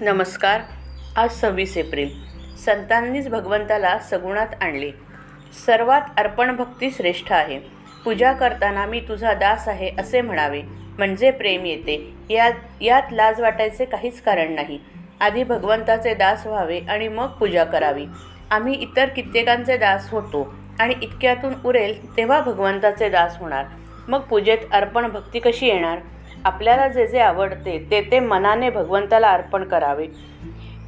[0.00, 0.60] नमस्कार.
[1.16, 2.08] आज सव्वीस एप्रिल.
[2.64, 4.90] संतांनीच भगवंताला सगुणात आणले.
[5.66, 7.58] सर्वात अर्पण भक्ती श्रेष्ठ आहे.
[8.04, 10.62] पूजा करताना मी तुझा दास आहे असे म्हणावे.
[10.98, 12.14] म्हणजे प्रेम येते.
[12.30, 14.78] यात यात लाज वाटायचे काहीच कारण नाही.
[15.20, 18.06] आधी भगवंताचे दास व्हावे आणि मग पूजा करावी.
[18.50, 23.64] आम्ही इतर कित्येकांचे दास होतो आणि इतक्यातून उरेल तेव्हा भगवंताचे दास होणार.
[24.08, 25.98] मग पूजेत अर्पण भक्ती कशी येणार?
[26.48, 30.06] आपल्याला जे जे आवडते ते ते मनाने भगवंताला अर्पण करावे.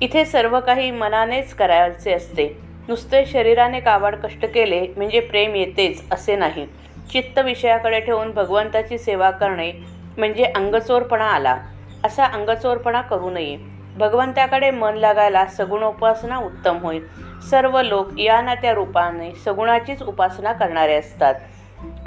[0.00, 2.46] इथे सर्व काही मनानेच करायचे असते.
[2.88, 6.66] नुसते शरीराने काबाड कष्ट केले म्हणजे प्रेम येतेच असे नाही.
[7.12, 9.72] चित्त विषयाकडे ठेवून भगवंताची सेवा करणे
[10.16, 11.56] म्हणजे अंगचोरपणा आला.
[12.04, 13.56] असा अंगचोरपणा करू नये.
[13.96, 17.06] भगवंताकडे मन लागायला सगुणोपासना उत्तम होईल
[17.50, 21.34] सर्व लोक या ना त्या रूपाने सगुणाचीच उपासना करणारे असतात.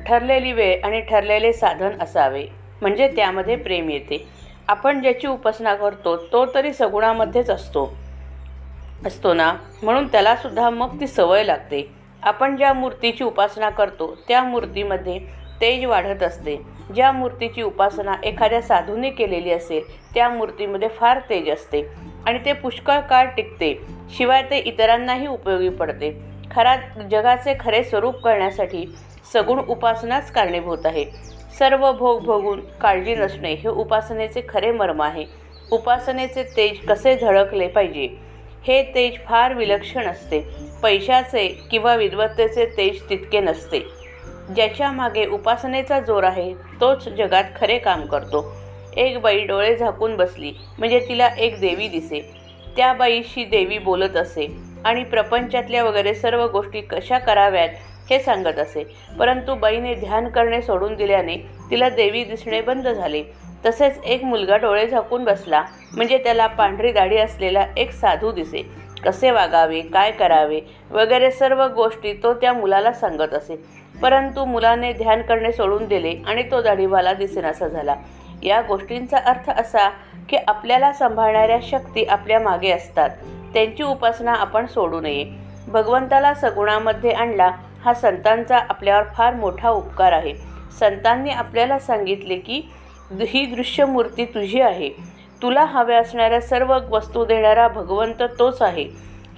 [0.08, 2.46] ठरलेली वेळ आणि ठरलेले साधन असावे.
[2.84, 4.28] म्हणजे त्यामध्ये प्रेम येते.
[4.68, 7.94] आपण ज्याची उपासना करतो तो तरी सगुणामध्येच असतो.
[9.06, 9.54] असतो ना?
[9.84, 11.92] म्हणून त्यालासुद्धा मग ती सवय लागते.
[12.24, 15.20] आपण ज्या मूर्तीची उपासना करतो त्या मूर्तीमध्ये
[15.62, 16.56] तेज वाढत असते.
[16.96, 21.82] ज्या मूर्तीची उपासना एखाद्या साधूने केलेली असेल त्या मूर्तीमध्ये फार तेज असते
[22.26, 23.74] आणि ते पुष्कळ काळ टिकते.
[24.18, 26.12] शिवाय ते इतरांनाही उपयोगी पडते.
[26.52, 26.76] खरा
[27.12, 28.86] जगाचे खरे स्वरूप करण्यासाठी
[29.34, 31.06] सगुण उपासनाच कारणीभूत आहे.
[31.60, 35.26] सर्व भोग भोगून काळजी नसणे हे उपासनेचे खरे मर्म आहे.
[35.72, 38.08] उपासनेचे तेज कसे झळकले पाहिजे?
[38.68, 40.42] हे तेज फार विलक्षण असते.
[40.84, 43.80] पैशाचे किंवा विद्वत्तेचे तेज तितके नसते.
[44.56, 48.56] ज्याच्या मागे उपासनेचा जोर आहे तोच जगात खरे काम करतो.
[48.98, 52.36] एक बाई डोळे झाकून बसली म्हणजे तिला एक देवी दिसे.
[52.78, 54.74] त्या बाईशी देवी बोलत असे.
[54.86, 57.70] आणि प्रपंचातल्या वगैरे सर्व गोष्टी कशा कराव्यात
[58.10, 58.96] हे सांगत असे.
[59.20, 61.38] परंतु बाईने ध्यान करणे सोडून दिल्याने
[61.72, 63.24] तिला देवी दिसणे बंद झाले.
[63.66, 65.64] तसेच एक मुलगा डोळे झाकून बसला.
[65.96, 68.84] म्हणजे त्याला पांढरी दाढी असलेला एक साधू दिसे.
[69.04, 70.62] कसे वागावे काय करावे
[70.92, 73.64] वगैरे सर्व गोष्टी तो त्या मुलाला सांगत असे.
[74.02, 77.96] परंतु मुलाने ध्यान करणे सोडून दिले आणि तो दाढीवाला दिसेनासा झाला.
[78.44, 79.90] या गोष्टींचा अर्थ असा
[80.30, 83.10] की आपल्याला सांभाळणाऱ्या शक्ती आपल्या मागे असतात.
[83.54, 85.26] त्यांची उपासना आपण सोडू नये.
[85.68, 87.52] भगवंताला सगुणामध्ये आणला
[87.84, 90.34] हा संतांचा आपल्यावर फार मोठा उपकार आहे.
[90.80, 92.62] संतांनी आपल्याला सांगितले की
[93.22, 94.90] ही दृश्य मूर्ती तुझी आहे.
[95.42, 98.84] तुला हव्या असणाऱ्या सर्व वस्तू देणारा भगवंत तोच आहे.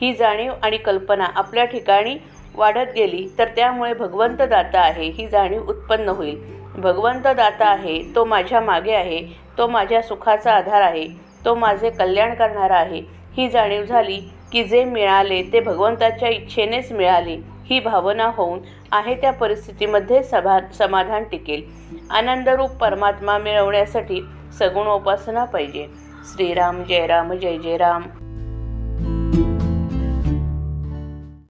[0.01, 2.17] ही जाणीव आणि कल्पना आपल्या ठिकाणी
[2.56, 5.09] वाढत गेली तर त्यामुळे भगवंत दाता आहे.
[5.09, 6.38] ही जाणीव उत्पन्न होईल.
[6.75, 9.22] भगवंत दाता आहे तो माझ्या मागे आहे
[9.57, 11.07] तो माझ्या सुखाचा आधार आहे
[11.45, 13.01] तो माझे कल्याण करणारा आहे.
[13.38, 14.19] ही जाणीव झाली
[14.51, 17.38] की जे मिळाले ते भगवंताच्या इच्छेनेच मिळाले.
[17.69, 18.59] ही भावना होऊन
[18.91, 21.63] आहे त्या परिस्थितीमध्ये सभा समाधान टिकेल.
[22.09, 24.21] आनंदरूप परमात्मा मिळवण्यासाठी
[24.59, 25.87] सगुण उपासना पाहिजे.
[26.25, 28.01] श्रीराम जय राम जय जय राम.